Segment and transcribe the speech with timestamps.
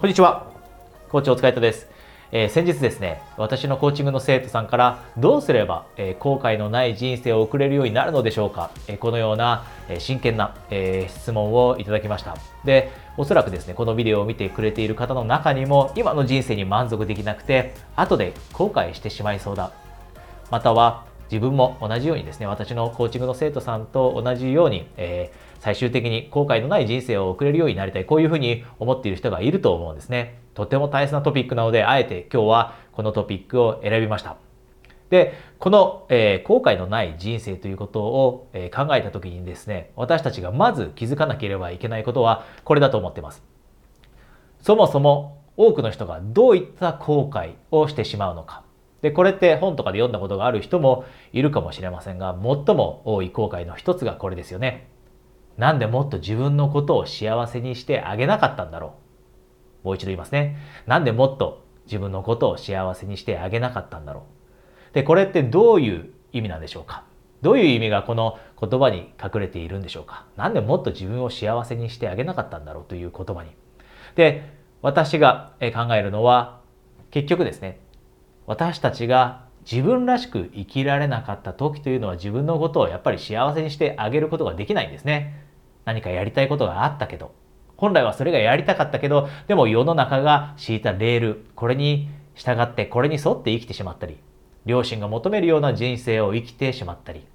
[0.00, 0.46] こんにちは。
[1.08, 1.88] コーチお疲れ様です。
[2.30, 12.36] えー、先日ですね、私のコーチングの生徒さんからどうすれば、えー、後悔のない人生を送れるようになるのでしょうか、えー、このような、え真剣な、え質問をいただきました。
[12.64, 19.72] で、おそらくですね、このビデオを見てくれている方の中にも今の人生に満足できなくて後で後悔してしまいそうだ。
[20.52, 28.04] または自分も同じようにですね、私のコーチングの生徒さんと同じように、えー最終的に後悔のない人生を送れるようになりたい。
[28.04, 30.40] こういうふうに思っている人がいると思うんですね。
[30.54, 34.36] とても大切なトピックなので、あえて今日はこのトピックを選びました。
[35.10, 43.42] で、この、えー、後悔のない人生ということを、えー、考えた時にですね、私たちがまず気づかなければいけないことはこれだと思ってます。
[44.60, 48.64] そもそも多くの人がどういった後悔をしてしまうのか。
[49.02, 54.88] で、これって本とかで読んだことがある人もいるかもしれませんが、最も多い後悔の一つがこれですよね。
[55.58, 58.94] なんでもっと自分のことを幸せにしてあげなかったんだろ
[59.82, 59.86] う。
[59.86, 60.56] もう一度言いますね。
[60.86, 64.24] なんでもっと自分のことを幸せにしてあげなかったんだろ
[64.92, 64.94] う。
[64.94, 67.04] で、これってどういう意味なんでしょうか？
[67.42, 70.26] どういう意味がこの言葉に隠れているんでしょうか？
[70.36, 72.84] なんでもっと自分を幸せにしてあげなかったんだろう？
[72.84, 73.50] という言葉に。
[74.14, 76.60] で、私が考えるのは
[77.10, 77.80] 結局ですね、
[78.46, 85.47] 私たちが自分らしく生きられなかった時というのは自分のことをやっぱり幸せにしてあげることができないんですね。
[85.88, 87.32] 何かやりたいことがあったけど、
[87.78, 94.18] 本来はそれがやりたかったけど、でも世の中が敷いたレール、これに従って、これに沿って生きてしまったり、
[94.66, 97.26] 両親が求めるような人生を生きてしまったり、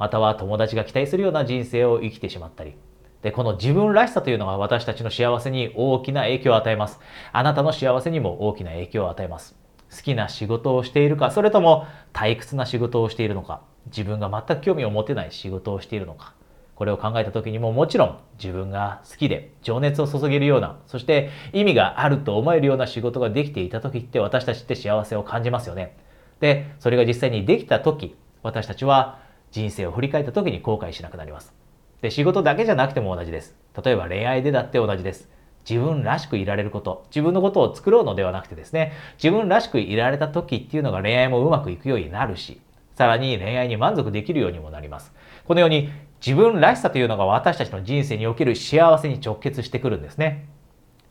[0.00, 2.74] または友達が期待するような人生を生きてしまったり、
[3.22, 6.98] で、この自分らしさというのが私たちの幸せに大きな影響を与えます。
[7.32, 9.54] あなたの幸せにも大きな影響を与えます。
[9.96, 16.34] 好きな仕事をしているか、それとも退屈な仕事をしているのか、自分が全く興味を持てない仕事をしているのか、
[16.74, 25.96] これを考えた時にももちろん自分が好きで情熱を注げるような、そして意味があると思えるような仕事ができていた時って私たちって幸せを感じますよね。
[26.40, 29.18] で、それが実際にできた時、私たちは
[29.50, 31.54] 人生を振り返った時に後悔しなくなります。
[32.02, 33.56] で、仕事だけじゃなくても同じです。
[33.82, 35.30] 例えば恋愛でだって同じです。
[35.68, 42.60] 自分らしくいられること、自分のことを作ろうのではなくてですね、自分らしくいられた時っていうのが恋愛もうまくいくようになるし、
[42.94, 45.12] さらに恋愛に満足できるようにもなります。
[45.46, 45.90] このように
[46.24, 50.48] 自分らしさというのが私たちの人生における幸せに直結してくるんですね。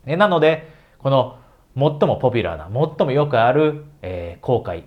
[0.04, 1.38] なので、この
[1.76, 4.84] 最もポピュラーな、最もよくある、えー、後悔。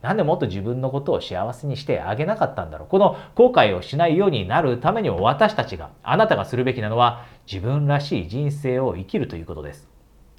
[0.00, 2.88] なんでもっと自分のことを幸せにしてあげなかったんだろう。
[2.88, 9.88] この後悔をしないようになるためにも私たちが、あなたがするべきなのは自分らしい人生を生きるということです。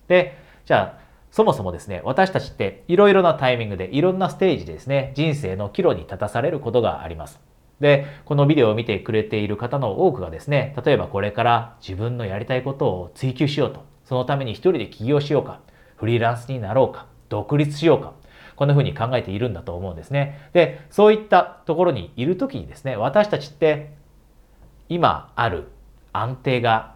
[0.08, 7.40] で、じゃあ、そもそもですね、私たちっていろいろなタイミングでいろんなステージでですね、人生の岐路に立たされることがあります。
[7.80, 15.60] で、このビデオを見てくれている方の多くがですね、例えばこれから自分のやりたいことを追求しようと、そのために一人で起業しようか、
[15.96, 18.14] フリーランスになろうか、独立しようか、
[18.56, 20.50] こんな風に考えているんだと思うんですね。
[20.54, 23.94] で、そういったところにいる時にですね、私たちって
[24.90, 25.66] 今ある
[26.14, 26.96] 安定が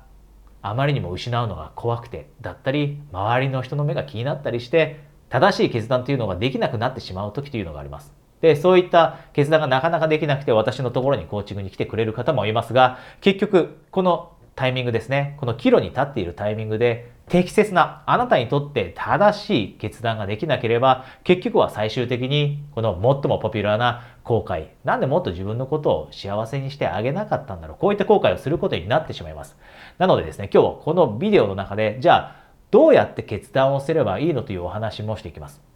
[0.63, 8.20] あまりにも失うのが怖くてだったり、周りの人の目が気になったりして、正しい決断というのができなくなってしまう時というのがあります。
[8.41, 29.57] で、そういった決断がなかなかできなくて私のところにコーチングに来てくれる方もいますが、結局、このタイミングですね、この岐路に立っているタイミングで、適切な、あなたにとって正しい決断ができなければ、結局は最終的に、この最もポピュラーな後悔、なんでもっと自分のことを幸せにしてあげなかったんだろう、こういった後悔をすることになってしまいます。
[29.97, 32.35] なのでですね、今日このビデオの中で、じゃあ、
[32.69, 35.70] どうやって決断をすればいいのというお話もしていきます。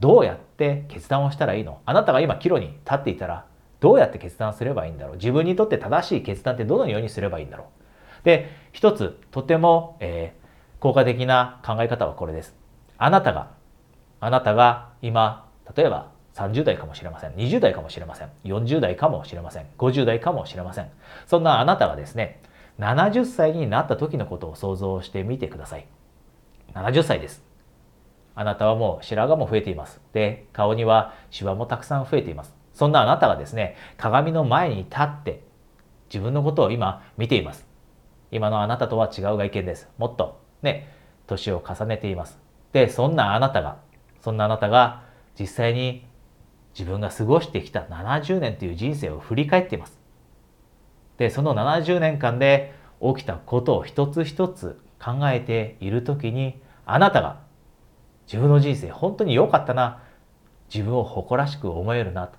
[0.00, 1.80] どうやって決断をしたらいいの？
[1.84, 3.44] あなたが今岐路に立っていたら
[3.80, 5.16] どうやって決断すればいいんだろう？
[5.16, 7.64] 自分にとって正しい決断ってどのようにすればいいんだろ
[8.22, 8.24] う？
[8.24, 12.54] で一つとても、えー、効果的な考え方はこれです。
[12.98, 13.50] あなたが
[14.20, 20.90] あなたが今例えば30代かもしれません20代かもしれません40代かもしれません50代かもしれません。
[21.26, 22.40] そんなあなたがですね
[22.78, 25.86] 70歳になった時のことを想像してみてください。
[26.74, 27.49] 70歳です。
[28.34, 30.00] あなたはもう白髪も増えています。
[30.12, 32.54] で、顔にはシワもたくさん増えています。
[32.72, 35.42] そんなあなたがですね、鏡の前に立って
[36.12, 37.66] 自分のことを今見ています。
[38.30, 39.88] 今のあなたとは違う外見です。
[39.98, 40.88] もっとね、
[41.26, 42.38] 年を重ねています。
[42.72, 43.78] で、そんなあなたが、
[44.20, 45.02] そんなあなたが
[45.38, 46.06] 実際に
[46.78, 49.98] 自分が過ごしてきた70年という人生を振り返っています。
[51.18, 57.40] で、その70年間で起きたことを一つ一つ考えているときに、あなたが
[58.30, 60.02] 自分の人生本当に良かったな
[60.72, 62.38] 自分を誇らしく思えるなと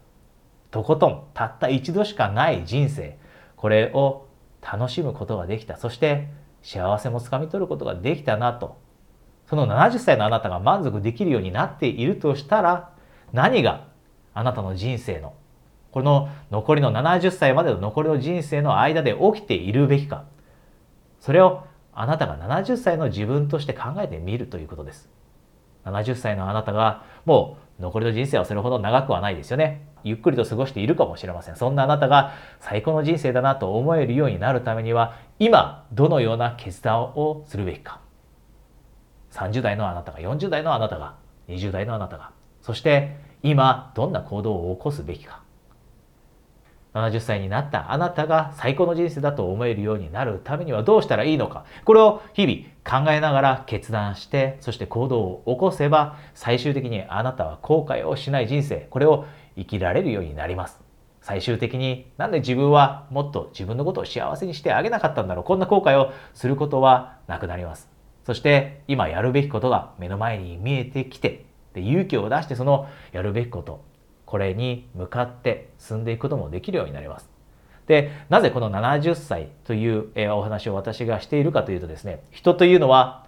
[0.72, 3.18] とことんたった一度しかない人生
[3.56, 4.28] これを
[4.62, 6.30] 楽しむことができたそして
[6.62, 8.80] 幸せもつかみ取ることができたなと
[9.52, 12.94] その70歳のあなたが満足できるようになっているとしたら、
[13.34, 13.90] 何が
[14.34, 15.34] あなたの人生の、
[15.92, 20.24] この残りの70歳までの残りの人生の間で起きているべきか。
[21.20, 25.10] それをあなたが70歳の自分として考えてみるということです。
[25.86, 29.88] 70歳のあなたがもう残りの人生はそれほど長くはないですよね。
[30.04, 31.56] ゆっくりと過ごしているかもしれません。
[31.56, 38.00] そんなあなたが最高の人生だなと思えるようになるためには、今どのような決断をするべきか。
[39.32, 41.16] 30代のあなたが、40代のあなたが、
[41.48, 42.32] 20代のあなたが、
[42.62, 45.42] そして今どんな行動を起こすべきか。
[46.94, 51.66] 70歳になったあなたが最高の人生だと思えるようになるためにはどうしたらいいのか。
[51.86, 60.82] これを日々考えながら決断して、そして行動を起こせば、最終的にあなたは後悔をしない人生、これを生きられるようになります。
[61.22, 65.44] 最終的になんで自分はもっと自分のことを幸せにしてあげなかったんだろう。
[65.46, 67.90] こんな後悔をすることはなくなります。
[68.26, 73.84] そして今やるべきことが目の前に見えてきて、で勇気を出してそのやるべきこと、
[74.32, 77.30] これに向かって進んでいくこともできるようになります。
[77.86, 83.26] で、なぜこの70歳というお話を私がしているかというとですね、人というのは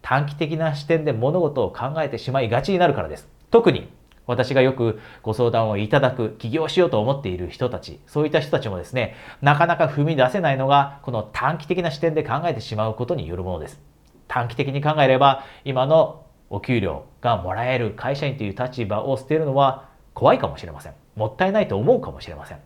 [0.00, 3.28] 短期的な視点で物事を考えてしまいがちになるからです。
[3.50, 3.90] 特に
[4.26, 13.78] 私がよくご相談をいただく起業しようと思っている人たち、そういった人たちもですね、なかなか踏み出せないのが、この短期的な視点で考えてしまうことによるものです。
[14.26, 19.85] 短期的に考えれば、今のお給料がもらえる会社員という立場を捨てるのは
[20.16, 20.94] 怖いかもしれません。
[21.14, 22.58] もったいないと思うかもしれません。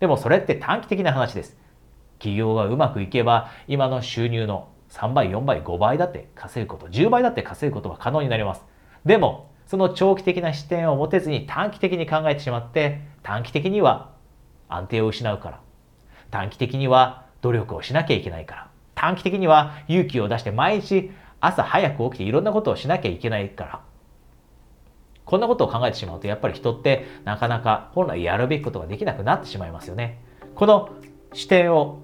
[0.00, 1.56] でもそれって短期的な話です。
[2.18, 8.64] 企業がうまくいけば、今の収入の3倍、4倍、5倍だって稼ぐこと、10倍だって稼ぐことが可能になります。
[9.04, 14.10] でも、その長期的な視点を持てずに短期的に考えてしまって、短期的には
[14.68, 15.60] 安定を失うから。
[16.32, 18.70] 短期的には努力をしなきゃいけないから。
[18.96, 23.87] 短期的には勇気を出して毎日朝早く起きていろんなことをしなきゃいけないから。
[25.28, 30.22] こんなことを考えてしまうと、やっぱり人ってなかなか本来やるべきことができなくなってしまいますよね。
[30.54, 30.88] この
[31.34, 32.00] 視点を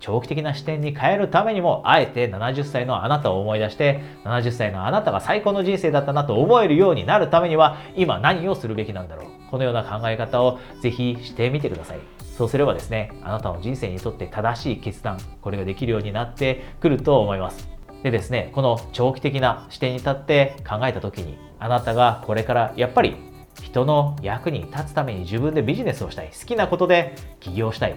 [0.00, 9.30] 長期的な視点に変えるためにも、あえて70歳のあなたを思い出して、70歳のあなたが最高の人生だったなと思えるようになるためには、今何をするべきなんだろう。
[9.50, 11.98] このような考え方をぜひしてみてください。
[12.36, 17.66] そうすればですね、あなたの人生にとって正しい決断、これができるようになってくると思います。
[18.02, 23.16] でですね、この長期的な視点に立って考えた時に、あなたがこれからやっぱり
[23.62, 27.96] 人の役に立つために自分でビジネスをしたい、好きなことで起業したい、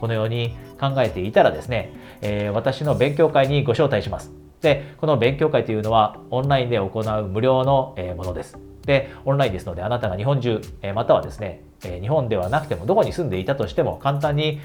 [0.00, 4.32] このように考えていたらですね、えー、私の勉強会にご招待します。
[4.60, 8.65] で、この勉強会というのはオンラインで行う無料のものです。
[8.86, 10.60] で、オンラインですので、あなたが日本中、
[10.94, 14.60] またはですね、日本ではなくても、どこに住んでいたとしても、簡単に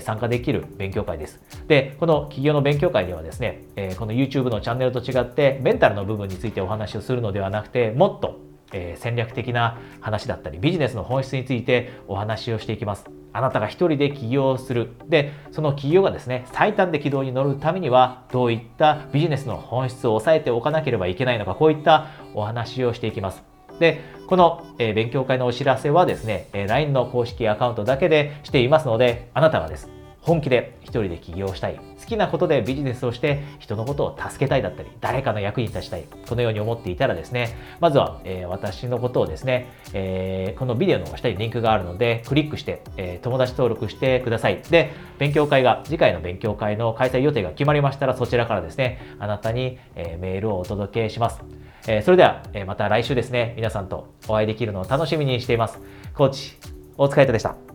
[0.00, 1.40] 参加できる勉強会です。
[1.68, 3.62] で、この企業の勉強会ではですね、
[3.98, 8.40] この YouTube のチャンネルと違って、メンタルの部分についてお話をするのではなくて、もっと
[8.96, 13.04] 戦略的な話だったり、ビジネスの本質についてお話をしていきます。
[13.32, 14.92] あなたが一人で起業する。
[15.08, 23.55] で、その起業がですね、最短で軌道に乗るためには、どういったビジネスの本質を抑えておかなければいけないのか、こういったお話をしていきます。
[23.78, 29.96] で、この、えー、勉強会のお知らせはですね、えー、LINE の公式アカウントだけでしていますので、あなたがです。
[30.26, 44.60] 本気で一人で起業したい、好きなことでビジネスをして人のことを助けたいだったり、誰かの役に立ちたい、このように思っていたらですね、まずは、えー、私のことをですね、えー、このビデオの下にリンクがあるので、クリックして、えー、友達登録してください。
[44.68, 51.65] で、勉強会が、次回の勉強会の開催予定が決まりましたら、そちらからですね、あなたに、えメールをお届けします。
[51.88, 55.78] えそれでは、えまた来週ですね、皆さんとお会いできるのを楽しみにしています。
[56.14, 56.56] コーチ、
[56.96, 57.65] 大塚海人でした。